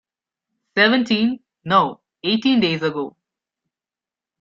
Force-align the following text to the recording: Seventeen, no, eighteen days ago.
Seventeen, 0.75 1.41
no, 1.63 1.99
eighteen 2.23 2.59
days 2.59 2.81
ago. 2.81 3.15